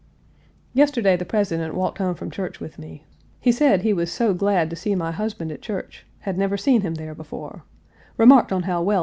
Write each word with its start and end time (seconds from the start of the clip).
Yesterday 0.73 1.15
the 1.15 1.25
President 1.25 1.75
walked 1.75 1.99
home 1.99 2.15
from 2.15 2.31
church 2.31 2.59
with 2.59 2.79
me. 2.79 3.05
He 3.39 3.51
said 3.51 3.83
he 3.83 3.93
was 3.93 4.11
so 4.11 4.33
glad 4.33 4.71
to 4.71 4.75
see 4.75 4.95
my 4.95 5.11
husband 5.11 5.51
at 5.51 5.61
church; 5.61 6.07
had 6.21 6.39
never 6.39 6.57
seen 6.57 6.81
him 6.81 6.95
there 6.95 7.13
before 7.13 7.65
remarked 8.17 8.51
on 8.51 8.63
how 8.63 8.81
well 8.81 8.97
he 8.99 8.99
1. 8.99 8.99